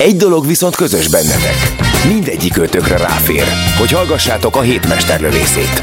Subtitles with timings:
[0.00, 1.54] Egy dolog viszont közös bennetek.
[2.08, 3.44] Mindegyik ötökre ráfér,
[3.78, 5.82] hogy hallgassátok a hétmesterlövészét.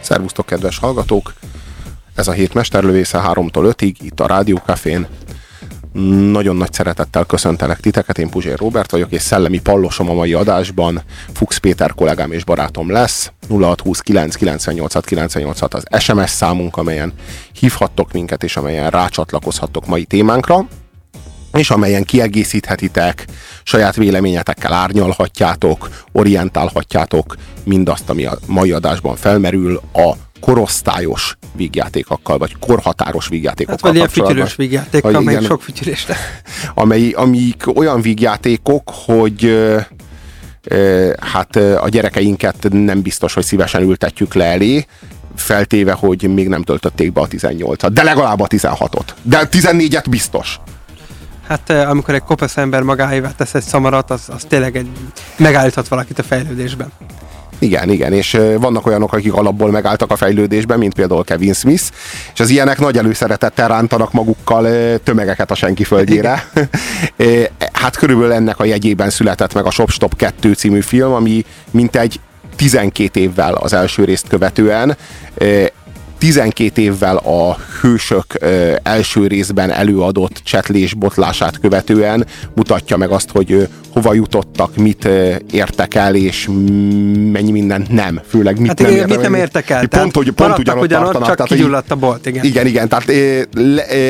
[0.00, 1.34] Szervusztok, kedves hallgatók!
[2.14, 5.06] Ez a hét mesterlövésze 3-tól 5-ig, itt a Rádiókafén.
[6.30, 11.02] Nagyon nagy szeretettel köszöntelek titeket, én Puzsér Robert vagyok, és szellemi pallosom a mai adásban.
[11.32, 13.32] Fuchs Péter kollégám és barátom lesz.
[13.48, 17.12] 0629 98 98 az SMS számunk, amelyen
[17.52, 20.66] hívhattok minket, és amelyen rácsatlakozhattok mai témánkra
[21.54, 23.26] és amelyen kiegészíthetitek,
[23.62, 33.28] saját véleményetekkel árnyalhatjátok, orientálhatjátok mindazt, ami a mai adásban felmerül a korosztályos vígjátékokkal, vagy korhatáros
[33.28, 35.42] vígjátékokkal Hát vagy ilyen fütyülős vígjáték, Vagy igen.
[35.42, 36.16] sok fütyülésre.
[36.74, 39.80] amely, amik olyan vígjátékok, hogy ö,
[40.62, 44.86] ö, hát a gyerekeinket nem biztos, hogy szívesen ültetjük le elé,
[45.36, 49.06] feltéve, hogy még nem töltötték be a 18-at, de legalább a 16-ot.
[49.22, 50.60] De a 14-et biztos.
[51.46, 54.88] Hát eh, amikor egy kopasz ember magáévá tesz egy szamarat, az, az tényleg egy,
[55.36, 56.92] megállíthat valakit a fejlődésben.
[57.58, 61.84] Igen, igen, és ö, vannak olyanok, akik alapból megálltak a fejlődésben, mint például Kevin Smith,
[62.34, 66.44] és az ilyenek nagy előszeretettel rántanak magukkal ö, tömegeket a senki földjére.
[67.72, 72.20] Hát körülbelül ennek a jegyében született meg a Shop Stop 2 című film, ami mintegy
[72.56, 74.96] 12 évvel az első részt követően
[76.24, 78.24] 12 évvel a hősök
[78.82, 85.08] első részben előadott csetlés botlását követően mutatja meg azt, hogy hova jutottak, mit
[85.50, 86.48] értek el, és
[87.32, 88.20] mennyi mindent nem.
[88.28, 89.86] Főleg mit Hát nem mit nem értek el.
[89.86, 91.28] Pont, hogy pont ugyanott ugyanott, tartanak.
[91.28, 92.44] csak tehát, kigyulladt a bolt, igen.
[92.44, 93.12] igen, igen, tehát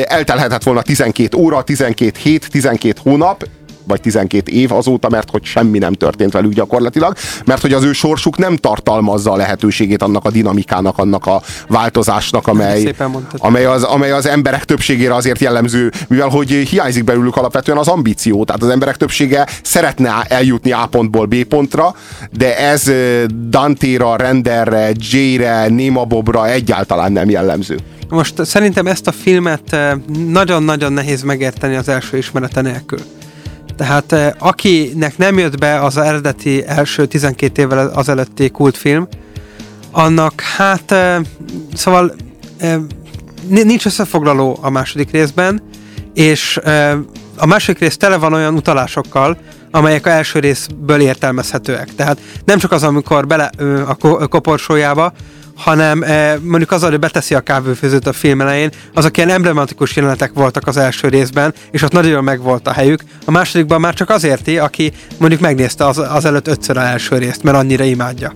[0.07, 3.47] eltelhetett volna 12 óra, 12 hét, 12 hónap,
[3.87, 7.15] vagy 12 év azóta, mert hogy semmi nem történt velük gyakorlatilag,
[7.45, 12.47] mert hogy az ő sorsuk nem tartalmazza a lehetőségét annak a dinamikának, annak a változásnak,
[12.47, 12.93] amely,
[13.37, 18.43] amely, az, amely az emberek többségére azért jellemző, mivel hogy hiányzik belőlük alapvetően az ambíció,
[18.43, 21.95] tehát az emberek többsége szeretne eljutni A pontból B pontra,
[22.31, 22.91] de ez
[23.49, 27.77] Dante-ra, Renderre, J-re, Néma Bobra egyáltalán nem jellemző.
[28.09, 29.77] Most szerintem ezt a filmet
[30.27, 32.99] nagyon-nagyon nehéz megérteni az első ismerete nélkül.
[33.77, 39.07] Tehát eh, akinek nem jött be az eredeti első 12 évvel azelőtti kultfilm,
[39.91, 41.19] annak hát eh,
[41.73, 42.15] szóval
[42.57, 42.77] eh,
[43.47, 45.61] ni- nincs összefoglaló a második részben,
[46.13, 46.59] és
[47.37, 49.37] a második rész tele van olyan utalásokkal,
[49.71, 51.95] amelyek a első részből értelmezhetőek.
[51.95, 53.49] Tehát nem csak az, amikor bele
[53.87, 55.13] a ko- koporsójába,
[55.55, 60.31] hanem eh, mondjuk az, hogy beteszi a kávéfőzőt a film elején, azok ilyen emblematikus jelenetek
[60.33, 63.03] voltak az első részben, és ott nagyon meg volt a helyük.
[63.25, 67.43] A másodikban már csak azért, aki mondjuk megnézte az, az előtt ötször a első részt,
[67.43, 68.33] mert annyira imádja.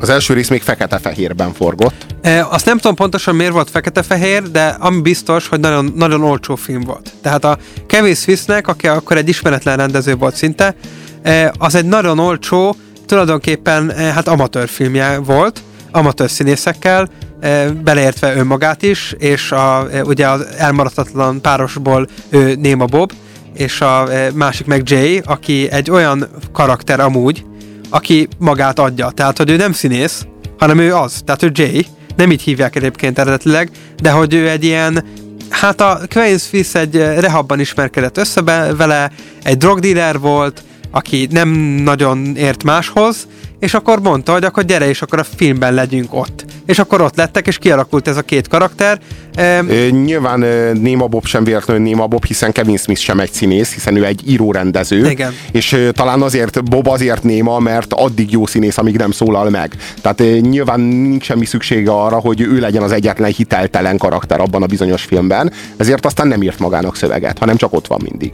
[0.00, 2.06] Az első rész még fekete-fehérben forgott.
[2.22, 6.54] E, azt nem tudom pontosan miért volt fekete-fehér, de ami biztos, hogy nagyon, nagyon olcsó
[6.54, 7.12] film volt.
[7.22, 10.74] Tehát a Kevin Smithnek, aki akkor egy ismeretlen rendező volt szinte,
[11.22, 12.76] e, az egy nagyon olcsó,
[13.06, 15.60] tulajdonképpen e, hát amatőr filmje volt,
[15.96, 17.08] amatőr színészekkel,
[17.40, 23.12] e, beleértve önmagát is, és a, e, ugye az elmaradhatatlan párosból ő Néma Bob,
[23.54, 27.44] és a e, másik meg Jay, aki egy olyan karakter amúgy,
[27.90, 29.10] aki magát adja.
[29.10, 30.26] Tehát, hogy ő nem színész,
[30.58, 31.20] hanem ő az.
[31.24, 31.86] Tehát ő Jay.
[32.16, 33.70] Nem így hívják egyébként eredetileg,
[34.02, 35.04] de hogy ő egy ilyen
[35.50, 38.42] Hát a Queen Smith egy eh, rehabban ismerkedett össze
[38.76, 39.10] vele,
[39.42, 41.48] egy drogdealer volt, aki nem
[41.84, 43.26] nagyon ért máshoz,
[43.58, 46.44] és akkor mondta, hogy akkor gyere, és akkor a filmben legyünk ott.
[46.66, 48.98] És akkor ott lettek, és kialakult ez a két karakter.
[49.36, 50.40] Ö, Nyilván
[50.78, 54.30] Néma Bob sem véletlenül Néma Bob, hiszen Kevin Smith sem egy színész, hiszen ő egy
[54.30, 55.10] írórendező.
[55.10, 55.34] Igen.
[55.52, 59.76] És ö, talán azért Bob azért Néma, mert addig jó színész, amíg nem szólal meg.
[60.00, 64.62] Tehát ö, nyilván nincs semmi szüksége arra, hogy ő legyen az egyetlen hiteltelen karakter abban
[64.62, 68.32] a bizonyos filmben, ezért aztán nem írt magának szöveget, hanem csak ott van mindig.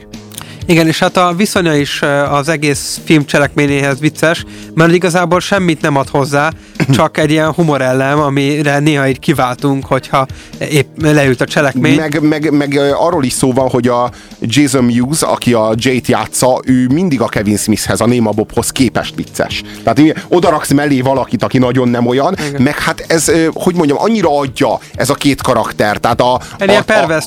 [0.66, 4.44] Igen, és hát a viszonya is az egész film cselekményéhez vicces,
[4.74, 6.52] mert igazából semmit nem ad hozzá,
[6.96, 10.26] csak egy ilyen humorellem, amire néha így kiváltunk, hogyha
[10.58, 11.96] épp leült a cselekmény.
[11.96, 14.10] Meg, meg, meg arról is szó van, hogy a
[14.40, 19.14] Jason Mewes, aki a Jay-t játsza, ő mindig a Kevin Smithhez, a Néma Bobhoz képest
[19.14, 19.62] vicces.
[19.82, 22.62] Tehát így odaraksz mellé valakit, aki nagyon nem olyan, Igen.
[22.62, 25.96] meg hát ez, hogy mondjam, annyira adja ez a két karakter.
[25.96, 27.26] Tehát a, Egy a, ilyen pervers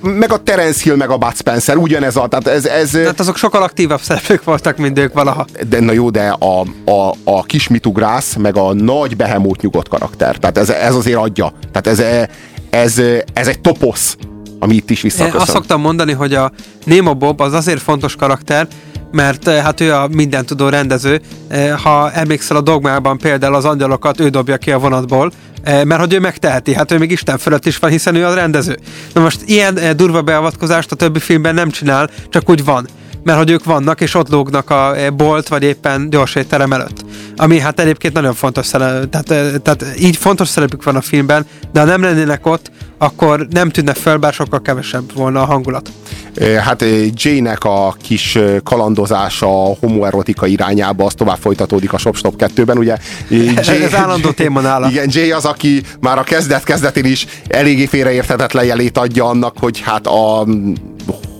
[0.00, 3.36] meg a Terence Hill, meg a Bud Spencer, ugyanez a, tehát ez, ez Tehát azok
[3.36, 5.46] sokkal aktívabb szereplők voltak, mint ők valaha.
[5.68, 6.60] de na jó, de a,
[6.90, 10.36] a, a kis mitugrász, meg a nagy behemót nyugodt karakter.
[10.36, 11.52] Tehát ez, ez azért adja.
[11.72, 12.28] Tehát ez,
[12.70, 13.02] ez,
[13.32, 14.16] ez egy toposz,
[14.58, 15.40] ami itt is Én visszaköszön.
[15.40, 16.52] azt szoktam mondani, hogy a
[16.84, 18.68] Nemo Bob az azért fontos karakter,
[19.16, 21.20] mert eh, hát ő a mindentudó rendező.
[21.48, 25.32] Eh, Ha emlékszel a dogmában például az angyalokat, ő dobja ki a vonatból,
[25.62, 28.34] eh, mert hogy ő megteheti, hát ő még Isten fölött is van, hiszen ő a
[28.34, 28.78] rendező.
[29.12, 32.88] Na most ilyen durva beavatkozást a többi filmben nem csinál, csak úgy van
[33.26, 37.04] mert hogy ők vannak, és ott lógnak a eh, bolt, vagy éppen gyorsétterem előtt.
[37.36, 41.46] Ami hát egyébként nagyon fontos szerep, tehát, eh, tehát így fontos szerepük van a filmben,
[41.72, 45.90] de ha nem lennének ott, akkor nem tűnne föl, bár sokkal kevesebb volna a hangulat.
[46.34, 52.78] Eh, Hát Jay-nek a kis kalandozása a homoerotika irányába, az tovább folytatódik a Shopstop 2-ben,
[52.78, 52.96] ugye?
[53.30, 54.88] eh, Ez állandó téma nála.
[54.90, 60.06] Igen, Jay az, aki már a kezdet-kezdetén is eléggé félreérthetetlen jelét adja annak, hogy hát
[60.06, 60.46] a,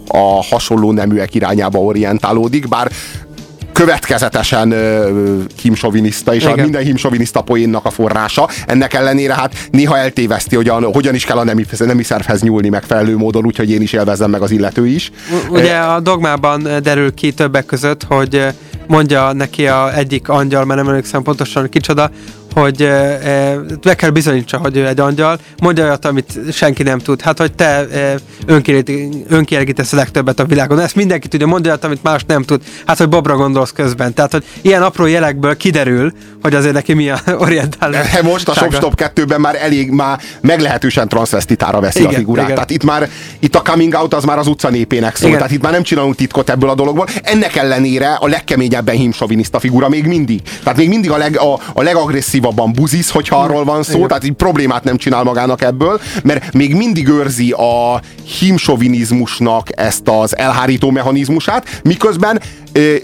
[0.08, 2.90] a hasonló neműek irányába orientálódik, bár
[3.76, 8.48] következetesen uh, himsoviniszta, és a minden himsoviniszta poénnak a forrása.
[8.66, 12.68] Ennek ellenére hát néha eltéveszti, hogy a, hogyan is kell a nemi, nemi szervhez nyúlni
[12.68, 15.10] megfelelő módon, úgyhogy én is élvezzem meg az illető is.
[15.50, 18.46] Ugye a dogmában derül ki többek között, hogy
[18.86, 22.10] mondja neki a egyik angyal, mert nem emlékszem pontosan kicsoda,
[22.60, 27.20] hogy eh, be kell bizonyítsa, hogy ő egy angyal, mondja olyat, amit senki nem tud.
[27.20, 27.86] Hát, hogy te
[28.46, 30.80] önkielég- önkielégítesz a legtöbbet a világon.
[30.80, 32.62] Ezt mindenki tudja, mondja olyat, amit más nem tud.
[32.86, 34.14] Hát, hogy Bobra gondolsz közben.
[34.14, 36.12] Tehát, hogy ilyen apró jelekből kiderül,
[36.42, 38.20] hogy azért neki mi a orientálás.
[38.20, 42.44] Most a Shopstop 2-ben már elég, már meglehetősen transvestitára veszi Igen, a figurát.
[42.44, 42.54] igen.
[42.54, 45.26] Tehát itt már, itt a coming out az már az utca népének szól.
[45.28, 45.40] Igen.
[45.40, 47.06] Tehát itt már nem csinálunk titkot ebből a dologból.
[47.22, 50.40] Ennek ellenére a legkeményebben himsoviniszta figura még mindig.
[50.62, 51.82] Tehát még mindig a, leg, a, a
[52.46, 53.96] legagresszívabban buzisz, hogyha arról van szó.
[53.96, 54.08] Igen.
[54.08, 58.00] Tehát így problémát nem csinál magának ebből, mert még mindig őrzi a
[58.38, 62.40] himsovinizmusnak ezt az elhárító mechanizmusát, miközben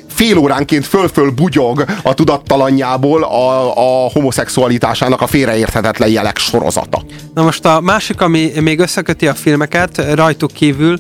[0.09, 7.03] fél óránként föl-föl bugyog a tudattalanjából a, a homoszexualitásának a félreérthetetlen jelek sorozata.
[7.35, 10.99] Na most a másik, ami még összeköti a filmeket, rajtuk kívül,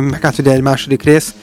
[0.00, 1.34] meg hát ugye egy második rész,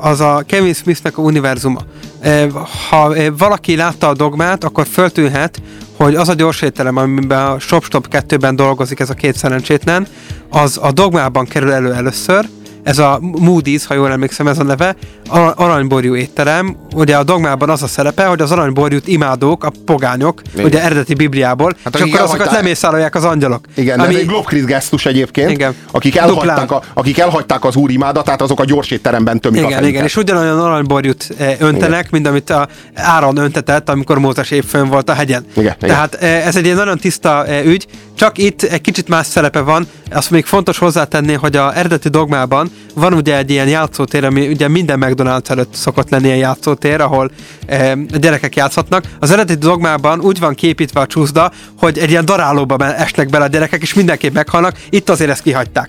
[0.00, 1.80] az a Kevin Smithnek a univerzuma.
[2.20, 2.48] Eh,
[2.90, 5.62] Ha eh, valaki látta a dogmát, akkor föltűnhet,
[5.96, 10.06] hogy az a gyorsételem, amiben a ShopStop 2-ben dolgozik ez a két szerencsétlen,
[10.48, 12.48] az a dogmában kerül elő először,
[12.82, 14.96] ez a Moody's, ha jól emlékszem ez a neve,
[15.28, 16.76] a- aranyborjú étterem.
[16.94, 20.64] Ugye a dogmában az a szerepe, hogy az aranyborjút imádók, a pogányok, Igen.
[20.64, 23.64] ugye eredeti Bibliából, Hát és akkor azokat elhagyták- lemészárolják az angyalok.
[23.74, 24.14] Igen, Ami...
[24.14, 25.50] ez egy globkrit gesztus egyébként.
[25.50, 25.74] Igen.
[25.90, 26.48] Akik Duplán.
[26.48, 29.94] elhagyták, a, akik elhagyták az úrimádatát, azok a gyorsétteremben tömik a Igen, fejüket.
[29.94, 34.88] igen, és ugyanolyan aranyborjút eh, öntenek, mint amit a Áron öntetett, amikor Mózes épp fönn
[34.88, 35.44] volt a hegyen.
[35.56, 35.76] Igen, igen.
[35.88, 39.86] Tehát eh, ez egy nagyon tiszta eh, ügy, csak itt egy kicsit más szerepe van,
[40.12, 44.68] azt még fontos hozzátenni, hogy a eredeti dogmában van ugye egy ilyen játszótér, ami ugye
[44.68, 47.30] minden McDonald's előtt szokott lenni ilyen játszótér, ahol
[47.66, 49.04] eh, a gyerekek játszhatnak.
[49.20, 53.48] Az eredeti dogmában úgy van képítve a csúszda, hogy egy ilyen darálóba esnek bele a
[53.48, 55.88] gyerekek, és mindenképp meghalnak, itt azért ezt kihagyták.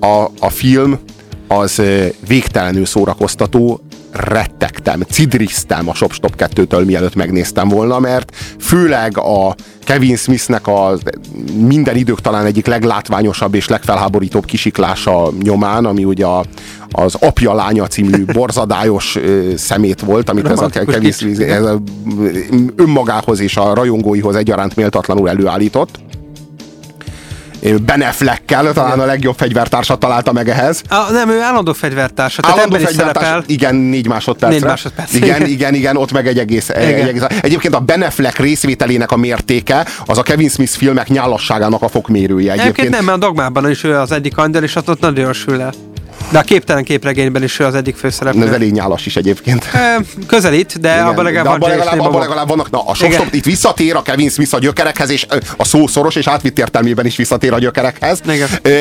[0.00, 0.98] A, a film
[1.48, 3.80] az ö, végtelenül szórakoztató,
[4.12, 10.98] rettegtem, cidriztem a Shopstop 2-től, mielőtt megnéztem volna, mert főleg a Kevin Smithnek a
[11.66, 16.44] minden idők talán egyik leglátványosabb és legfelháborítóbb kisiklása nyomán, ami ugye a,
[16.90, 21.12] az Apja Lánya című borzadályos ö, szemét volt, amit ez a Kevin.
[21.12, 21.80] Smith ez a,
[22.76, 25.98] önmagához és a rajongóihoz egyaránt méltatlanul előállított.
[27.82, 30.82] Ben Affleckkel, talán a legjobb fegyvertársat találta meg ehhez.
[30.88, 33.44] A, nem, ő állandó fegyvertársa, tehát ebben is szerepel.
[33.46, 34.58] igen, négy másodpercre.
[34.58, 35.74] Négy másodperc, Igen, igen.
[35.74, 37.08] igen, ott meg egy egész, egy Igen.
[37.08, 37.22] egész.
[37.40, 42.52] Egyébként a Ben Affleck részvételének a mértéke az a Kevin Smith filmek nyálasságának a fokmérője.
[42.52, 45.32] Egyébként Egyébként nem, mert a dogmában is ő az egyik angyal, és ott, ott nagyon
[45.32, 45.72] sül el.
[46.30, 48.52] De a képtelen képregényben is az egyik ez főszereplő.
[48.52, 49.64] elég nyálas is egyébként.
[49.72, 53.28] E, közelít, de Igen, abban legalább de abban legalább, abban legalább vannak, na, a Igen.
[53.30, 57.16] itt visszatér a Kevin Smith a gyökerekhez, és a szó szoros és átvitt értelmében is
[57.16, 58.20] visszatér a gyökerekhez.
[58.26, 58.48] Igen.
[58.62, 58.78] Ö,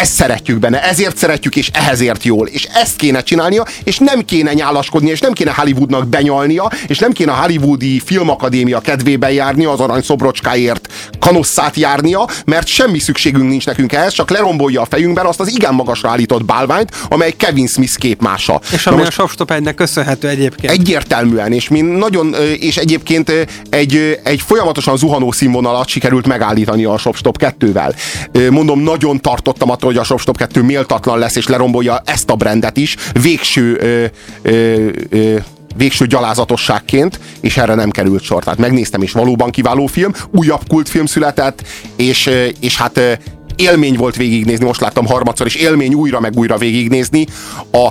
[0.00, 4.24] ezt szeretjük benne, ezért szeretjük, és ehhez ért jól, és ezt kéne csinálnia, és nem
[4.24, 9.64] kéne nyálaskodni, és nem kéne Hollywoodnak benyalnia, és nem kéne a Hollywoodi Filmakadémia kedvében járni,
[9.64, 10.88] az arany szobrocskáért
[11.18, 15.74] kanosszát járnia, mert semmi szükségünk nincs nekünk ehhez, csak lerombolja a fejünkben azt az igen
[15.74, 18.60] magasra állított bálványt, amely Kevin Smith képmása.
[18.72, 20.72] És ami most- a Shopstop 1-nek köszönhető egyébként.
[20.72, 23.32] Egyértelműen, és mi nagyon, és egyébként
[23.70, 27.94] egy, egy folyamatosan zuhanó színvonalat sikerült megállítani a Shopstop 2-vel.
[28.32, 32.34] Ö, Mondom, nagyon tartottam attól, hogy a Shopstop 2 méltatlan lesz, és lerombolja ezt a
[32.34, 34.04] brandet is, végső ö,
[34.42, 35.36] ö, ö,
[35.76, 38.44] végső gyalázatosságként, és erre nem került sor.
[38.44, 41.62] Tehát megnéztem, és valóban kiváló film, újabb kultfilm született,
[41.96, 42.30] és,
[42.60, 43.18] és hát
[43.56, 47.26] élmény volt végignézni, most láttam harmadszor, és élmény újra meg újra végignézni.
[47.70, 47.86] A,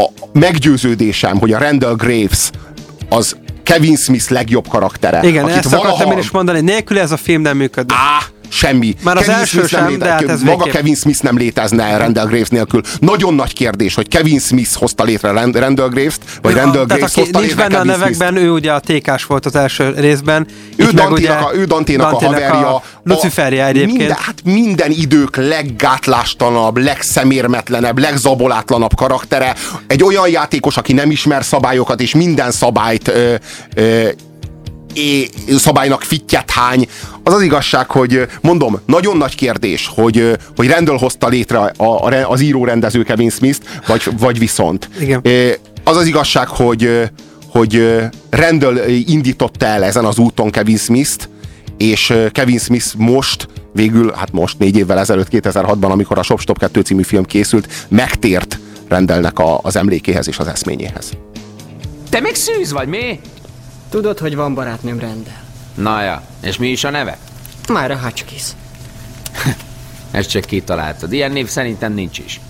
[0.00, 2.50] a meggyőződésem, hogy a Randall Graves
[3.08, 5.20] az Kevin Smith legjobb karaktere.
[5.22, 5.88] Igen, akit ezt valaha...
[5.88, 7.96] akartam én is mondani, nélkül ez a film nem működik.
[7.96, 8.94] Á, semmi.
[9.02, 10.72] Már az Kevin első Smith sem, de hát ez Maga végképp...
[10.72, 12.80] Kevin Smith nem létezne Randall Graves nélkül.
[13.00, 17.38] Nagyon nagy kérdés, hogy Kevin Smith hozta létre Randall Graves-t, vagy ő, Randall Graves hozta
[17.38, 18.46] nincs létre benne Kevin a nevekben, Smith-t.
[18.46, 20.46] ő ugye a tékás volt az első részben.
[20.76, 22.74] Ő Danténak, a, ő Danténak, Danténak a haverja.
[22.74, 23.96] A Luciferje egyébként.
[23.96, 29.54] Minden, hát minden idők leggátlástanabb, legszemérmetlenebb, legzabolátlanabb karaktere.
[29.86, 33.34] Egy olyan játékos, aki nem ismer szabályokat, és minden szabályt ö,
[33.74, 34.08] ö,
[34.96, 36.88] é, szabálynak fittyet hány.
[37.22, 42.30] Az az igazság, hogy mondom, nagyon nagy kérdés, hogy, hogy Randall hozta létre a, a,
[42.30, 44.88] az író-rendező Kevin Smith-t, vagy, vagy viszont.
[45.00, 45.22] Igen.
[45.84, 47.10] Az az igazság, hogy,
[47.48, 47.98] hogy
[48.30, 48.76] Randall
[49.06, 51.28] indította el ezen az úton Kevin Smith-t,
[51.78, 56.58] és Kevin Smith most, végül, hát most négy évvel ezelőtt, 2006-ban, amikor a Shop Stop
[56.58, 61.10] 2 című film készült, megtért Rendelnek a, az emlékéhez és az eszményéhez.
[62.10, 63.20] Te még szűz vagy, mi?
[63.96, 65.42] Tudod, hogy van barátnőm rendel.
[65.74, 67.18] Na ja, és mi is a neve?
[67.68, 68.50] Mára Hutchkiss.
[70.10, 71.12] Ezt csak kitaláltad.
[71.12, 72.40] Ilyen név szerintem nincs is.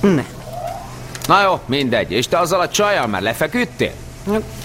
[0.00, 0.24] Ne.
[1.26, 2.12] Na jó, mindegy.
[2.12, 3.92] És te azzal a csajjal már lefeküdtél?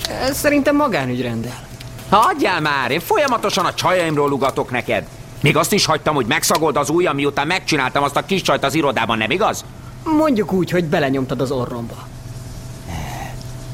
[0.08, 1.64] Ez szerintem magánügy rendel.
[2.10, 5.08] Hagyjál már, én folyamatosan a csajaimról ugatok neked.
[5.42, 8.74] Még azt is hagytam, hogy megszagold az ujjam, miután megcsináltam azt a kis csajt az
[8.74, 9.66] irodában, nem igaz?
[10.04, 12.08] Mondjuk úgy, hogy belenyomtad az orromba.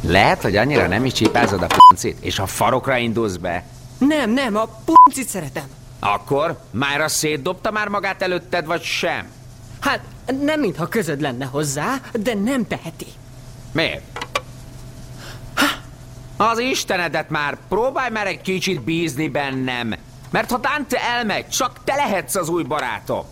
[0.08, 3.64] Lehet, hogy annyira nem is csipázod a puncit, és a farokra indulsz be.
[3.98, 5.64] Nem, nem, a puncit szeretem.
[6.00, 6.60] Akkor?
[6.72, 9.28] Mára szétdobta már magát előtted, vagy sem?
[9.80, 10.00] Hát,
[10.42, 13.08] nem mintha közöd lenne hozzá, de nem teheti.
[13.72, 14.26] Miért?
[16.38, 19.94] Az Istenedet már, próbálj már egy kicsit bízni bennem.
[20.30, 23.26] Mert ha Dante elmegy, csak te lehetsz az új barátom.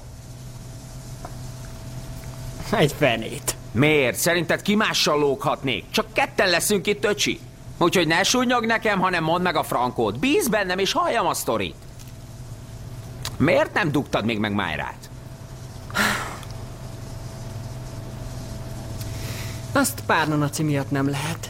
[2.71, 3.54] Egy fenét.
[3.75, 4.17] Miért?
[4.17, 5.83] Szerinted ki mással lóghatnék?
[5.89, 7.39] Csak ketten leszünk itt, öcsi.
[7.77, 10.19] Úgyhogy ne súnyog nekem, hanem mondd meg a frankót.
[10.19, 11.75] Bíz bennem, és halljam a sztorit.
[13.37, 15.09] Miért nem dugtad még meg Májrát?
[19.71, 21.49] Azt Párnanaci miatt nem lehet.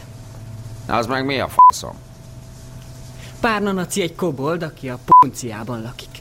[0.86, 1.94] Az meg mi a faszom?
[3.40, 6.15] Párnanaci egy kobold, aki a punciában lakik.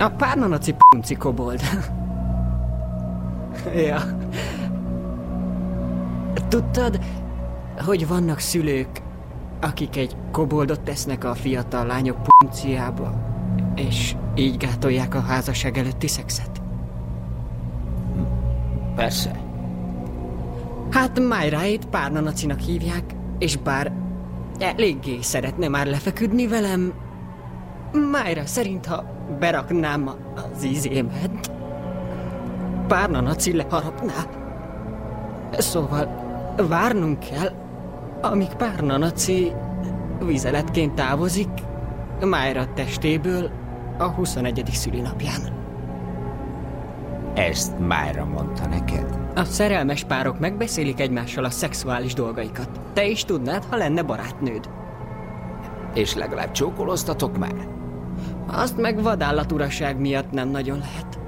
[0.00, 1.60] A Párnanaci punci kobold.
[3.86, 4.00] ja.
[6.48, 7.00] Tudtad,
[7.84, 9.02] hogy vannak szülők,
[9.60, 13.14] akik egy koboldot tesznek a fiatal lányok punciába,
[13.74, 16.62] és így gátolják a házasság előtti szexet?
[18.94, 19.40] Persze.
[20.90, 23.92] Hát Májráét párnanacinak hívják, és bár
[24.58, 26.92] eléggé szeretne már lefeküdni velem,
[28.10, 31.50] Májra szerint, ha beraknám az izémet,
[32.86, 34.26] párnanaci leharapná.
[35.52, 36.08] Szóval
[36.68, 37.52] várnunk kell,
[38.20, 39.52] amíg párnanaci
[40.24, 41.48] vizeletként távozik
[42.20, 43.50] Májra testéből
[43.98, 44.62] a 21.
[44.72, 45.58] szülinapján.
[47.34, 49.18] Ezt Májra mondta neked?
[49.34, 52.80] A szerelmes párok megbeszélik egymással a szexuális dolgaikat.
[52.92, 54.68] Te is tudnád, ha lenne barátnőd.
[55.94, 57.68] És legalább csókoloztatok már?
[58.52, 61.18] Azt meg vadállaturaság miatt nem nagyon lehet.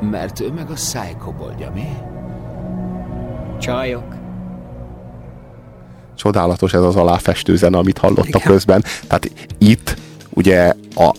[0.00, 1.88] Mert ő meg a szájkoboldja, mi?
[3.58, 4.14] Csajok.
[6.14, 8.52] Csodálatos ez az aláfestő zene, amit hallottak Igen.
[8.52, 8.84] közben.
[9.06, 9.96] Tehát itt
[10.30, 11.14] ugye a,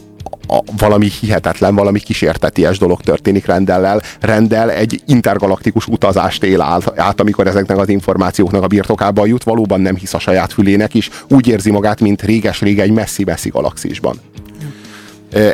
[0.52, 4.02] a, valami hihetetlen, valami kísérteties dolog történik Rendellel.
[4.20, 9.82] Rendel egy intergalaktikus utazást él át, át, amikor ezeknek az információknak a birtokába jut, valóban
[9.82, 14.16] nem hisz a saját fülének is, úgy érzi magát, mint réges-rég egy messzi-messzi galaxisban.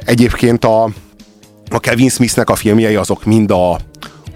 [0.05, 0.83] Egyébként a,
[1.69, 3.71] a Kevin Smithnek a filmjei azok mind a,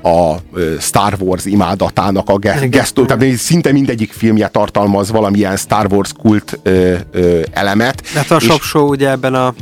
[0.10, 0.36] a
[0.80, 6.60] Star Wars imádatának a ge- gesztó, tehát szinte mindegyik filmje tartalmaz valamilyen Star Wars kult
[6.63, 8.08] ö, ö, elemet.
[8.08, 9.54] Hát a és Shop Show ugye ebben a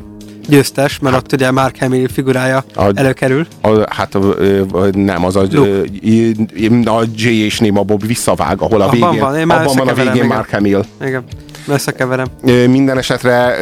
[0.47, 3.47] győztes, mert ott ugye Mark Hamill figurája A- előkerül.
[3.61, 6.91] A, hát ö, nem, az a, Luke.
[6.91, 9.87] a J és Néma Bob visszavág, ahol a Abban végén, van, én már abban van
[9.87, 10.27] a végén igen.
[10.27, 10.85] Mark Hamill.
[11.05, 11.23] Igen,
[11.67, 12.27] összekeverem.
[12.67, 13.55] Minden esetre,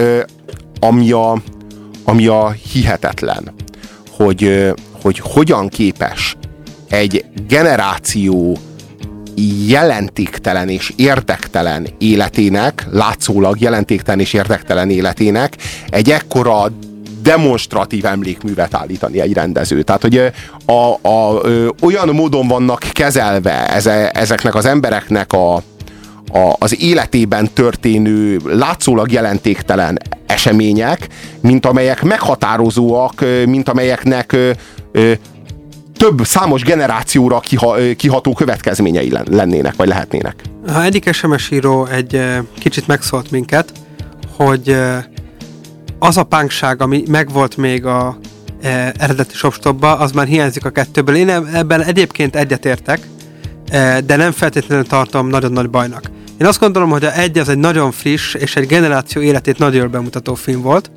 [0.79, 1.41] ami a,
[2.03, 3.53] ami a hihetetlen,
[4.11, 6.35] hogy, hogy hogyan képes
[6.89, 8.57] egy generáció
[9.67, 15.55] jelentéktelen és érdektelen életének, látszólag jelentéktelen és érdektelen életének
[15.89, 16.71] egy ekkora
[17.21, 19.81] demonstratív emlékművet állítani egy rendező.
[19.81, 20.31] Tehát, hogy
[20.65, 21.41] a, a,
[21.81, 29.99] olyan módon vannak kezelve eze, ezeknek az embereknek a, a, az életében történő látszólag jelentéktelen
[30.25, 31.07] események,
[31.41, 34.35] mint amelyek meghatározóak, mint amelyeknek
[35.97, 37.41] több számos generációra
[37.97, 40.35] kiható következményei len- lennének, vagy lehetnének.
[40.67, 42.21] Ha egyik SMS író egy
[42.59, 43.71] kicsit megszólt minket,
[44.37, 44.77] hogy
[45.99, 48.17] az a pánkság, ami megvolt még a
[48.61, 51.15] eh, eredeti shopstopba, az már hiányzik a kettőből.
[51.15, 53.07] Én eb- ebben egyébként egyetértek,
[54.05, 56.11] de nem feltétlenül tartom nagyon nagy bajnak.
[56.37, 59.79] Én azt gondolom, hogy a egy az egy nagyon friss és egy generáció életét nagyon
[59.79, 60.91] jól bemutató film volt.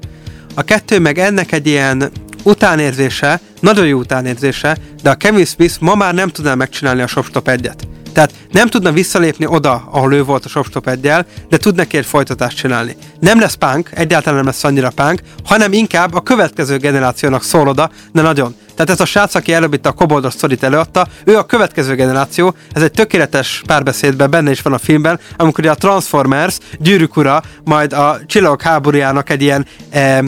[0.54, 2.10] A kettő meg ennek egy ilyen
[2.48, 7.48] utánérzése, nagyon jó utánérzése, de a Kevin Smith ma már nem tudná megcsinálni a Shopstop
[7.48, 7.88] egyet.
[8.18, 12.06] Tehát nem tudna visszalépni oda, ahol ő volt a Shopstop egyel, de tud neki egy
[12.06, 12.96] folytatást csinálni.
[13.20, 17.90] Nem lesz punk, egyáltalán nem lesz annyira punk, hanem inkább a következő generációnak szól oda,
[18.12, 18.54] de nagyon.
[18.74, 22.54] Tehát ez a srác, aki előbb itt a Koboldos sztorit előadta, ő a következő generáció,
[22.72, 27.92] ez egy tökéletes párbeszédben benne is van a filmben, amikor a Transformers, gyűrűk ura, majd
[27.92, 30.22] a csillagok háborújának egy ilyen, e, e,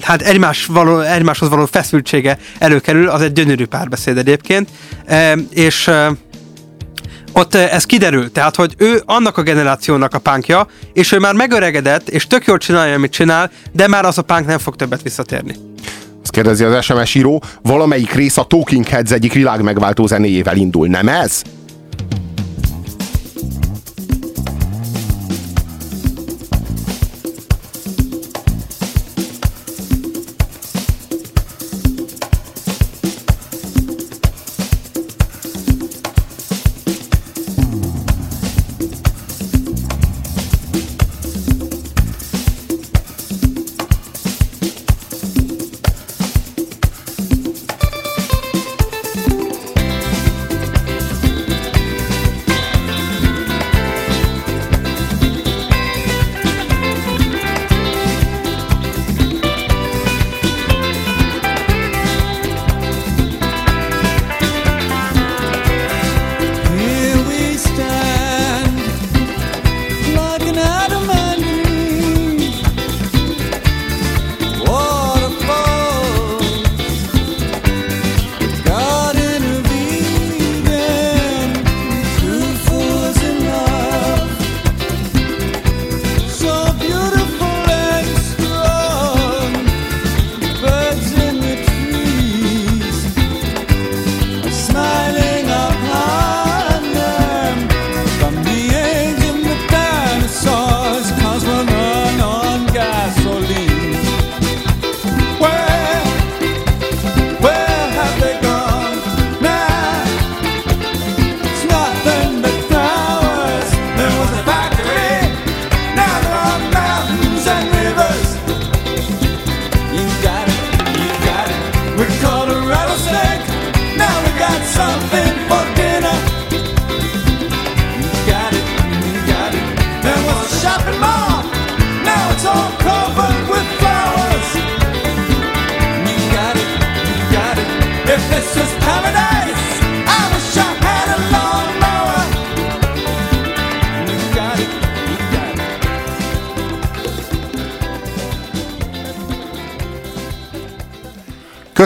[0.00, 4.68] hát egymás való, egymáshoz való feszültsége előkerül, az egy gyönyörű párbeszéd egyébként,
[5.06, 6.12] e, és e,
[7.38, 12.08] ott ez kiderül, tehát, hogy ő annak a generációnak a pánkja, és ő már megöregedett,
[12.08, 15.54] és tök jól csinálja, amit csinál, de már az a pánk nem fog többet visszatérni.
[16.22, 20.86] Azt kérdezi az SMS író, valamelyik rész a Talking Heads egyik világ megváltó zenéjével indul,
[20.86, 21.42] nem ez?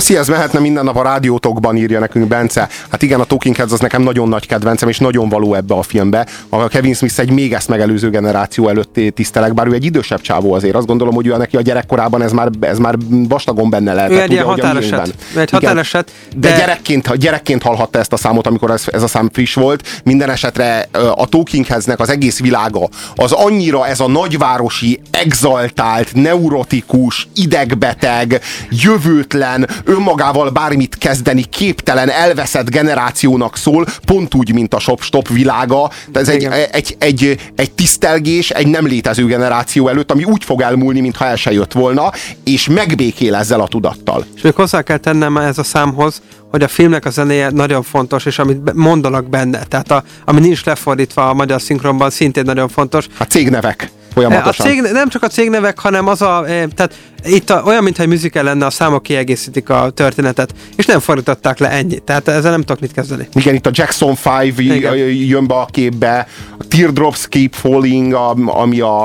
[0.00, 2.68] Köszi, ez mehetne minden nap a rádiótokban, írja nekünk Bence.
[2.90, 5.82] Hát igen, a Talking Heads az nekem nagyon nagy kedvencem, és nagyon való ebbe a
[5.82, 6.26] filmbe.
[6.48, 10.52] A Kevin Smith egy még ezt megelőző generáció előtt tisztelek, bár ő egy idősebb csávó
[10.52, 10.74] azért.
[10.74, 14.16] Azt gondolom, hogy ő neki a gyerekkorában ez már, ez már vastagon benne lehetett.
[14.16, 15.14] Ő egy ugye, határeset.
[15.36, 19.30] Egy határeset, De, de- gyerekként, gyerekként hallhatta ezt a számot, amikor ez, ez a szám
[19.32, 20.00] friss volt.
[20.04, 27.28] Minden esetre a Talking Headsnek az egész világa az annyira ez a nagyvárosi, exaltált, neurotikus,
[27.34, 35.90] idegbeteg, jövőtlen, önmagával bármit kezdeni képtelen, elveszett generációnak szól, pont úgy, mint a Shop-Stop világa.
[36.12, 41.00] Ez egy, egy, egy, egy tisztelgés egy nem létező generáció előtt, ami úgy fog elmúlni,
[41.00, 42.12] mintha el se jött volna,
[42.44, 44.24] és megbékél ezzel a tudattal.
[44.36, 48.26] És még hozzá kell tennem ez a számhoz, hogy a filmnek a zenéje nagyon fontos,
[48.26, 53.06] és amit mondanak benne, tehát a, ami nincs lefordítva a magyar szinkronban, szintén nagyon fontos.
[53.18, 54.66] A cégnevek A folyamatosan.
[54.66, 56.94] cég, nem csak a cégnevek, hanem az a, eh, tehát
[57.24, 61.58] itt a, olyan, mintha egy musical lenne, a számok kiegészítik a történetet, és nem fordították
[61.58, 63.28] le ennyit, tehát ezzel nem tudok mit kezdeni.
[63.34, 64.96] Igen, itt a Jackson 5 Igen.
[65.08, 66.26] jön be a képbe,
[66.58, 69.02] a Teardrops Keep Falling, a- ami a,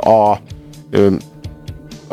[0.00, 0.40] a, a,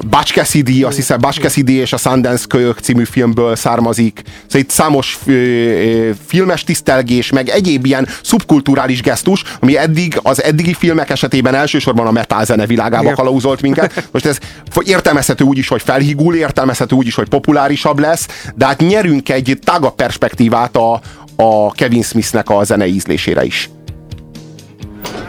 [0.09, 4.21] Butch Cassidy, azt hiszem Butch Cassidy és a Sundance Kölyök című filmből származik.
[4.45, 10.43] Szóval itt számos ö, ö, filmes tisztelgés, meg egyéb ilyen szubkulturális gesztus, ami eddig az
[10.43, 13.15] eddigi filmek esetében elsősorban a metal zene világába Igen.
[13.15, 14.07] kalauzolt minket.
[14.12, 14.38] Most ez
[14.83, 19.59] értelmezhető úgy is, hogy felhigul, értelmezhető úgy is, hogy populárisabb lesz, de hát nyerünk egy
[19.63, 21.01] tágabb perspektívát a,
[21.35, 23.69] a Kevin Smithnek a zene ízlésére is.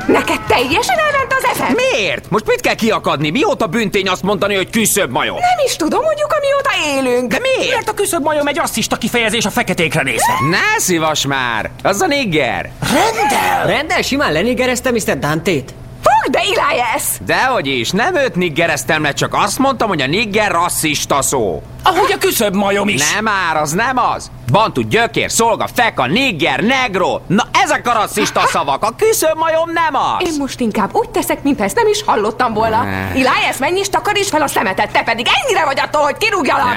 [0.06, 1.76] Neked teljesen elment az eszed?
[1.76, 2.30] Miért?
[2.30, 3.30] Most mit kell kiakadni?
[3.30, 5.36] Mióta büntény azt mondani, hogy küszöbb majom?
[5.36, 7.30] Nem is tudom, mondjuk amióta élünk.
[7.30, 7.74] De miért?
[7.74, 10.32] Mert a küszöbb majom egy rasszista kifejezés a feketékre nézve.
[10.50, 11.70] Ne szívas már!
[11.82, 12.70] Az a nigger!
[12.80, 13.66] Rendel!
[13.66, 15.18] Rendel, simán lenigereztem Mr.
[15.18, 15.74] Dante-t.
[16.22, 17.02] Fog, de Elias!
[17.20, 21.62] Dehogy is, nem őt niggereztem le, csak azt mondtam, hogy a nigger rasszista szó.
[21.82, 23.12] Ahogy a küszöbb majom is.
[23.12, 24.30] Nem már, az nem az.
[24.52, 27.20] Bantu, gyökér, szolga, feka, nigger, negro.
[27.26, 30.26] Na ezek a rasszista szavak, a küszöbb majom nem az.
[30.26, 32.86] Én most inkább úgy teszek, mintha ezt nem is hallottam volna.
[33.10, 36.74] Elias, menj is takaríts fel a szemetet, te pedig ennyire vagy attól, hogy kirúgjalak.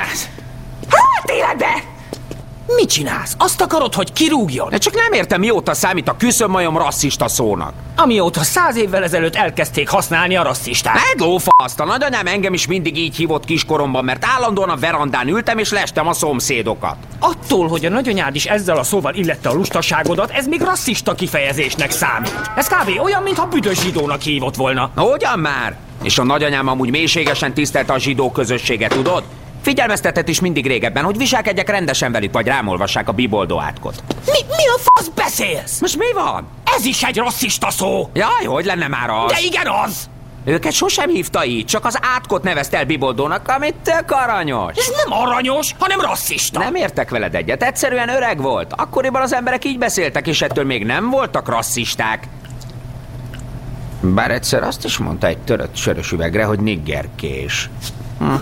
[0.89, 1.92] Hát életbe!
[2.75, 3.35] Mit csinálsz?
[3.37, 4.69] Azt akarod, hogy kirúgjon?
[4.69, 7.73] De csak nem értem, mióta számít a küszöbb majom rasszista szónak.
[7.95, 10.95] Amióta száz évvel ezelőtt elkezdték használni a rasszisták.
[11.13, 15.57] Egy lófaszt, a nagyanyám engem is mindig így hívott kiskoromban, mert állandóan a verandán ültem
[15.57, 16.95] és lestem a szomszédokat.
[17.19, 21.91] Attól, hogy a nagyanyád is ezzel a szóval illette a lustaságodat, ez még rasszista kifejezésnek
[21.91, 22.49] számít.
[22.55, 23.01] Ez kb.
[23.03, 24.91] olyan, mintha büdös zsidónak hívott volna.
[24.95, 25.75] Na, Hogyan már?
[26.03, 29.23] És a nagyanyám amúgy mélységesen tisztelte a zsidó közösséget, tudod?
[29.63, 34.03] Figyelmeztetett is mindig régebben, hogy viselkedjek rendesen velük, vagy rámolvassák a biboldó átkot.
[34.25, 35.79] Mi, mi a fasz beszélsz?
[35.79, 36.47] Most mi van?
[36.77, 38.09] Ez is egy rasszista szó.
[38.13, 39.31] Jaj, hogy lenne már az?
[39.31, 40.09] De igen az!
[40.45, 44.77] Őket sosem hívta így, csak az átkot nevezte el biboldónak, amit tök aranyos.
[44.77, 46.59] Ez nem aranyos, hanem rasszista.
[46.59, 48.73] Nem értek veled egyet, egyszerűen öreg volt.
[48.73, 52.27] Akkoriban az emberek így beszéltek, és ettől még nem voltak rasszisták.
[54.01, 57.69] Bár egyszer azt is mondta egy törött sörös üvegre, hogy niggerkés.
[58.19, 58.33] Hm.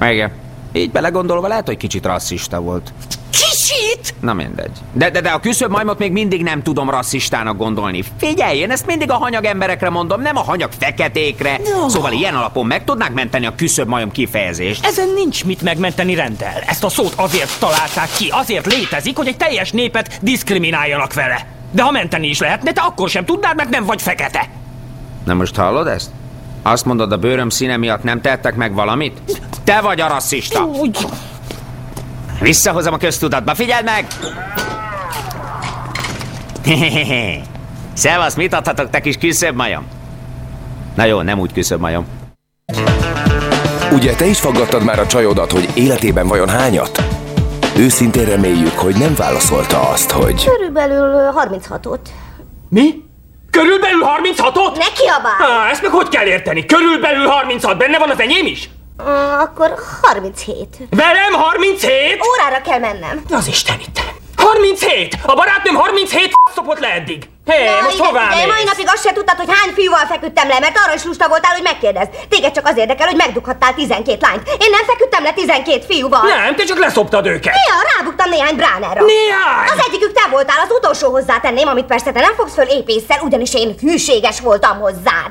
[0.00, 0.30] Igen.
[0.72, 2.92] Így belegondolva lehet, hogy kicsit rasszista volt.
[3.30, 4.14] Kicsit!
[4.20, 4.70] Na mindegy.
[4.92, 8.04] De, de, de a küszöbb majmot még mindig nem tudom rasszistának gondolni.
[8.18, 11.56] Figyelj, én ezt mindig a hanyag emberekre mondom, nem a hanyag feketékre.
[11.56, 11.88] No.
[11.88, 14.86] Szóval ilyen alapon meg tudnák menteni a küszöbb majom kifejezést.
[14.86, 16.62] Ezen nincs mit megmenteni rendel.
[16.66, 21.46] Ezt a szót azért találták ki, azért létezik, hogy egy teljes népet diszkrimináljanak vele.
[21.72, 24.48] De ha menteni is lehetne, te akkor sem tudnád, meg nem vagy fekete.
[25.24, 26.10] Na most hallod ezt?
[26.62, 29.20] Azt mondod, a bőröm színe miatt nem tettek meg valamit?
[29.64, 30.68] Te vagy a rasszista!
[32.40, 34.06] Visszahozom a köztudatba, figyeld meg!
[37.92, 39.86] Szevasz, mit adhatok, te kis küszöbb majom?
[40.94, 42.06] Na jó, nem úgy küszöbb majom.
[43.92, 47.02] Ugye te is faggattad már a csajodat, hogy életében vajon hányat?
[47.76, 51.98] Őszintén reméljük, hogy nem válaszolta azt, hogy Körülbelül 36-ot.
[52.68, 53.08] mi?
[53.50, 54.76] Körülbelül 36-ot?
[54.76, 55.52] Ne kiabálj!
[55.52, 56.66] Á, ezt meg hogy kell érteni?
[56.66, 58.68] Körülbelül 36, benne van az enyém is?
[58.98, 60.76] Uh, akkor 37.
[60.90, 62.18] Velem 37?
[62.28, 63.22] Órára kell mennem.
[63.30, 64.00] Az Isten itt.
[64.36, 65.16] 37!
[65.22, 67.22] A barátnőm 37 szopott le eddig.
[67.44, 70.48] Hé, Na, most igen, hová de mai napig azt se tudtad, hogy hány fiúval feküdtem
[70.48, 72.10] le, mert arra is lusta voltál, hogy megkérdezd.
[72.28, 74.48] Téged csak az érdekel, hogy megdughattál 12 lányt.
[74.48, 76.22] Én nem feküdtem le 12 fiúval.
[76.22, 77.54] Nem, te csak leszoptad őket.
[77.54, 79.04] Néha rábuktam néhány bránára.
[79.04, 79.68] Néhány?
[79.74, 83.54] Az egyikük te voltál, az utolsó hozzátenném, amit persze te nem fogsz föl épésszel, ugyanis
[83.54, 85.30] én hűséges voltam hozzád.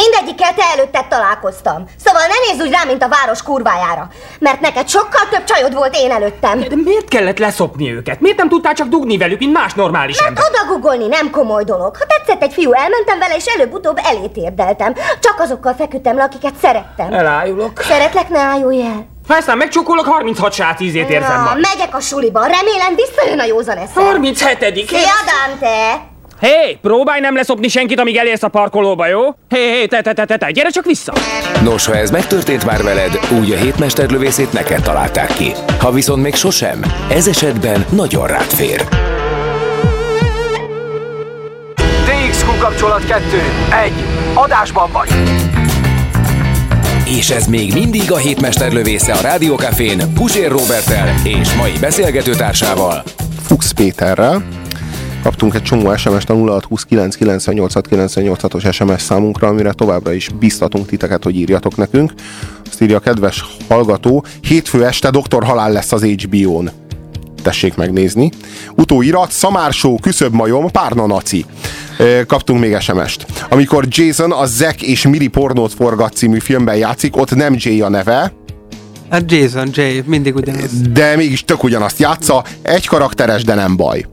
[0.00, 1.84] Mindegyikkel te előtted találkoztam.
[2.04, 4.08] Szóval ne nézz úgy rám, mint a város kurvájára.
[4.38, 6.60] Mert neked sokkal több csajod volt én előttem.
[6.60, 8.20] De miért kellett leszopni őket?
[8.20, 10.44] Miért nem tudtál csak dugni velük, mint más normális Mert ember?
[10.50, 11.96] odagugolni nem komoly dolog.
[11.96, 14.94] Ha tetszett egy fiú, elmentem vele, és előbb-utóbb elétérdeltem.
[15.20, 17.12] Csak azokkal feküdtem le, akiket szerettem.
[17.12, 17.80] Elájulok.
[17.80, 19.06] Szeretlek, ne ájulj el.
[19.28, 21.66] Ha ezt nem megcsókolok, 36 sát ízét érzem Na, majd.
[21.74, 22.40] megyek a suliba.
[22.40, 24.04] Remélem visszajön a józan eszem.
[24.04, 24.98] 37 Szia,
[25.48, 26.12] Dante!
[26.40, 29.22] Hé, hey, próbálj nem leszopni senkit, amíg elérsz a parkolóba, jó?
[29.48, 31.12] Hé, hey, hé, hey, te, te, te, te, te, gyere csak vissza!
[31.62, 35.52] Nos, ha ez megtörtént már veled, úgy a hétmesterlövészét neked találták ki.
[35.78, 38.84] Ha viszont még sosem, ez esetben nagyon rád fér.
[42.04, 43.22] DXQ kapcsolat 2.
[43.84, 43.92] 1.
[44.34, 45.08] Adásban vagy.
[47.18, 53.02] És ez még mindig a hétmesterlövésze a Rádiókafén Pusér Robertel és mai beszélgetőtársával.
[53.42, 54.63] Fuchs Péterrel.
[55.24, 61.76] Kaptunk egy csomó SMS-t a 0629986986-os SMS számunkra, amire továbbra is biztatunk titeket, hogy írjatok
[61.76, 62.12] nekünk.
[62.70, 66.70] Azt írja a kedves hallgató, hétfő este Doktor Halál lesz az HBO-n.
[67.42, 68.30] Tessék megnézni.
[68.74, 71.44] Utóirat, Szamársó, Küszöbb majom, Párna naci.
[72.26, 73.26] Kaptunk még SMS-t.
[73.48, 77.88] Amikor Jason a Zack és Miri pornót forgat című filmben játszik, ott nem Jay a
[77.88, 78.32] neve,
[79.10, 80.70] Hát Jason, Jay, mindig ugyanaz.
[80.92, 84.04] de mégis tök ugyanazt játsza, egy karakteres, de nem baj.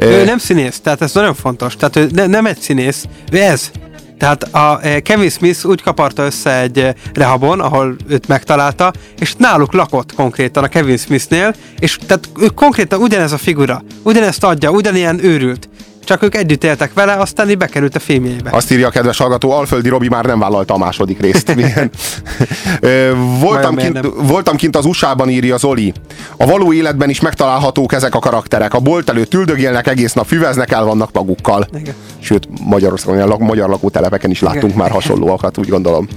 [0.00, 1.76] Ő nem színész, tehát ez nagyon fontos.
[1.76, 3.70] Tehát ő ne, nem egy színész, ő ez.
[4.18, 9.34] Tehát a eh, Kevin Smith úgy kaparta össze egy eh, rehabon, ahol őt megtalálta, és
[9.34, 14.70] náluk lakott konkrétan a Kevin Smithnél, és tehát ő konkrétan ugyanez a figura, ugyanezt adja,
[14.70, 15.68] ugyanilyen őrült.
[16.08, 18.50] Csak ők együtt éltek vele, aztán így bekerült a filmjébe.
[18.50, 21.54] Azt írja a kedves hallgató, Alföldi Robi már nem vállalta a második részt.
[23.40, 25.92] Voltam, kint, voltam kint az USA-ban, írja Zoli.
[26.36, 28.74] A való életben is megtalálhatók ezek a karakterek.
[28.74, 31.68] A bolt előtt üldögélnek egész nap, füveznek el vannak magukkal.
[31.80, 31.94] Igen.
[32.20, 34.76] Sőt, Magyarországon, a lak- magyar lakótelepeken is láttunk Igen.
[34.76, 36.08] már hasonlóakat, úgy gondolom.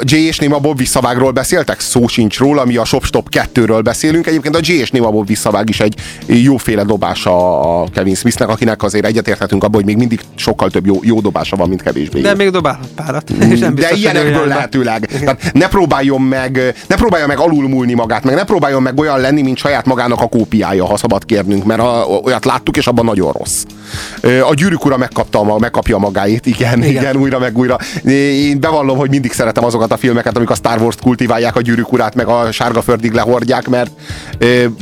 [0.00, 1.80] Jay és Nima Bob visszavágról beszéltek?
[1.80, 4.26] Szó sincs róla, mi a Shopstop 2-ről beszélünk.
[4.26, 5.94] Egyébként a Jay és Nima Bob visszavág is egy
[6.26, 10.98] jóféle dobása a Kevin Smithnek, akinek azért egyetérthetünk abban, hogy még mindig sokkal több jó,
[11.02, 12.20] jó dobása van, mint kevésbé.
[12.20, 13.30] De még dobálhat párat.
[13.50, 15.06] És nem De biztos, hogy ilyenekből lehetőleg.
[15.06, 19.42] Tehát ne próbáljon meg, ne próbálja meg alulmúlni magát, meg ne próbáljon meg olyan lenni,
[19.42, 23.32] mint saját magának a kópiája, ha szabad kérnünk, mert a, olyat láttuk, és abban nagyon
[23.32, 23.64] rossz.
[24.22, 27.16] A gyűrűk ura megkapta, megkapja magáit, igen, igen, Igen.
[27.16, 27.78] újra meg újra.
[28.04, 31.92] Én bevallom, hogy mindig szeretem azokat a filmeket, amik a Star Wars-t kultiválják, a gyűrűk
[31.92, 33.90] urát, meg a sárga földig lehordják, mert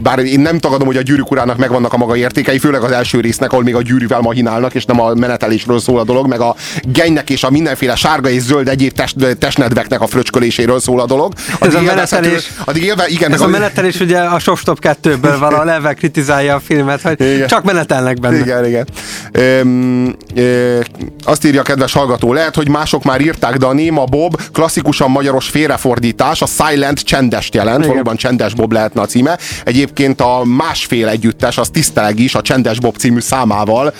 [0.02, 3.20] bár én nem tagadom, hogy a gyűrűk urának megvannak a maga értékei, főleg az első
[3.20, 6.54] résznek, ahol még a gyűrűvel mahinálnak, és nem a menetelésről szól a dolog, meg a
[6.82, 11.32] gennek és a mindenféle sárga és zöld egyéb test, testnedveknek a fröcsköléséről szól a dolog.
[11.60, 15.36] Ez a Addig menetelés, Addig élve, igen, ez meg a menetelés ugye a Shopstop 2-ből
[15.38, 17.46] van, a leve kritizálja a filmet, hogy Igen.
[17.46, 18.38] csak menetelnek benne.
[18.38, 18.86] Igen, igen.
[19.32, 20.80] Öm, ö,
[21.24, 25.10] azt írja a kedves hallgató, lehet, hogy mások már írták, de a Néma Bob klasszikusan
[25.10, 27.90] magyaros félrefordítás, a Silent csendest jelent, Igen.
[27.90, 29.38] valóban Csendes Bob lehetne a címe.
[29.64, 33.94] Egyébként a másfél együttes, az tiszteleg is a Csendes Bob című számával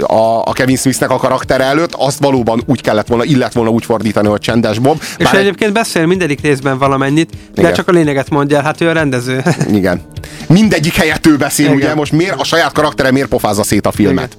[0.00, 3.84] a, a Kevin Smithnek a karaktere előtt, azt valóban úgy kellett volna, illet volna úgy
[3.84, 5.02] fordítani, hogy Csendes Bob.
[5.18, 7.72] És Bár egyébként beszél mindegyik részben valamennyit, de Igen.
[7.72, 9.42] csak a lényeget mondja hát ő a rendező.
[9.72, 10.00] Igen.
[10.46, 11.76] Mindegyik helyett ő beszél, Igen.
[11.76, 11.94] ugye?
[11.94, 14.36] Most miért a saját karaktere miért pofázza szét a filmet?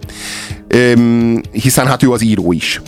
[0.68, 2.82] Öm, hiszen hát ő az író is.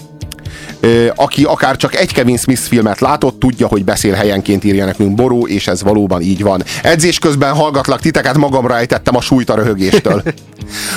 [1.15, 5.47] Aki akár csak egy Kevin Smith filmet látott, tudja, hogy beszél helyenként írja nekünk Boró,
[5.47, 6.63] és ez valóban így van.
[6.83, 10.23] Edzés közben hallgatlak titeket, magamra ejtettem a súlyt a röhögéstől.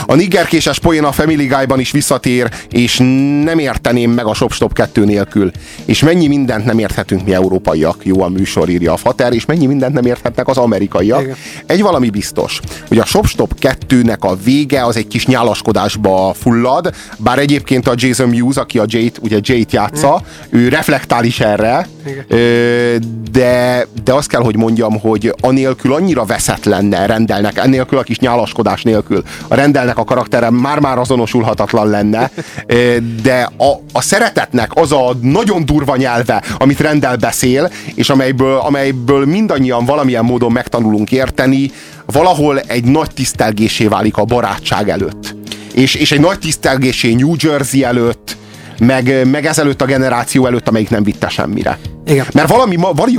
[0.06, 2.98] A niggerkéses poén a Family Guy-ban is visszatér, és
[3.44, 5.50] nem érteném meg a Shopstop 2 nélkül.
[5.84, 9.66] És mennyi mindent nem érthetünk mi európaiak, jó a műsor írja a Fater, és mennyi
[9.66, 11.22] mindent nem érthetnek az amerikaiak.
[11.22, 11.36] Igen.
[11.66, 17.38] Egy valami biztos, hogy a Shopstop 2-nek a vége az egy kis nyálaskodásba fullad, bár
[17.38, 21.88] egyébként a Jason Mewes, aki a Jade, ugye Jade játsza, ő reflektál is erre,
[22.28, 22.96] ö,
[23.30, 28.18] de, de azt kell, hogy mondjam, hogy anélkül annyira veszett lenne rendelnek, ennélkül a kis
[28.18, 32.30] nyálaskodás nélkül, a rendelnek a karaktere már-már azonosulhatatlan lenne,
[32.66, 38.56] ö, de a, a szeretetnek az a nagyon durva nyelve, amit rendel beszél, és amelyből,
[38.56, 41.70] amelyből mindannyian valamilyen módon megtanulunk érteni,
[42.06, 45.34] valahol egy nagy tisztelgésé válik a barátság előtt.
[45.74, 48.36] És, és egy nagy tisztelgésé New Jersey előtt,
[48.78, 51.78] meg, meg ezelőtt a generáció előtt, amelyik nem vitte semmire.
[52.06, 52.26] Igen.
[52.32, 52.76] Mert valami,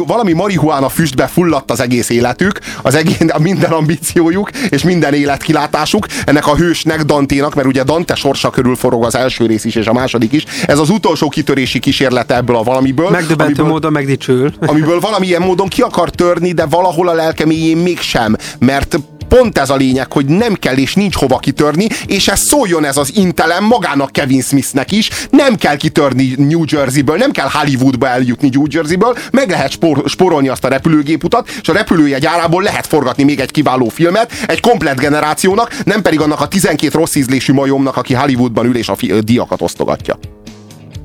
[0.08, 6.06] valami marihuána füstbe fulladt az egész életük, az egész, a minden ambíciójuk és minden életkilátásuk.
[6.26, 9.88] Ennek a hősnek, Danténak, mert ugye Dante sorsa körül forog az első rész is és
[9.88, 10.46] a második is.
[10.66, 13.10] Ez az utolsó kitörési kísérlete ebből a valamiből.
[13.10, 14.54] Megdöbbentő amiből, módon megdicsül.
[14.60, 19.70] amiből valamilyen módon ki akar törni, de valahol a lelke mélyén mégsem, mert pont ez
[19.70, 23.64] a lényeg, hogy nem kell és nincs hova kitörni, és ez szóljon ez az intelem
[23.64, 29.18] magának Kevin Smithnek is, nem kell kitörni New Jerseyből, nem kell Hollywoodba eljutni New Jerseyből,
[29.32, 33.90] meg lehet spor, sporolni azt a repülőgéputat, és a repülőjegyárából lehet forgatni még egy kiváló
[33.90, 38.78] filmet, egy komplet generációnak, nem pedig annak a 12 rossz ízlésű majomnak, aki Hollywoodban ül
[38.78, 40.35] és a fi- diakat osztogatja.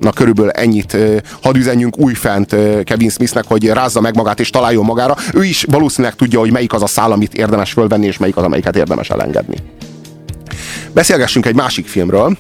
[0.00, 0.96] Na körülbelül ennyit
[1.42, 5.16] hadd üzenjünk újfent Kevin Smithnek, hogy rázza meg magát és találjon magára.
[5.34, 8.44] Ő is valószínűleg tudja, hogy melyik az a szál, amit érdemes fölvenni, és melyik az,
[8.44, 9.56] amelyiket érdemes elengedni.
[10.92, 12.36] Beszélgessünk egy másik filmről,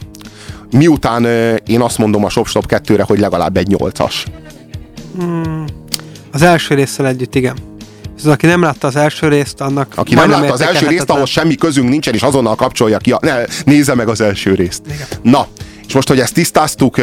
[0.70, 1.24] miután
[1.66, 4.26] én azt mondom a Shopstop 2-re, hogy legalább egy nyolcas.
[6.32, 7.56] Az első résszel együtt, igen.
[8.14, 11.28] Viszont aki nem látta az első részt, annak Aki nem látta az első részt, ahhoz
[11.28, 14.82] semmi közünk nincsen, és azonnal kapcsolja ki, a, ne, nézze meg az első részt.
[15.22, 15.46] Na,
[15.90, 16.96] és most, hogy ezt tisztáztuk,